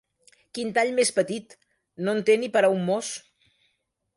Quin 0.57 0.71
tall 0.77 0.93
més 0.99 1.11
petit: 1.17 1.53
no 2.07 2.15
en 2.17 2.25
té 2.31 2.39
ni 2.45 2.51
per 2.57 2.65
a 2.65 2.73
un 2.79 2.83
mos. 2.89 3.13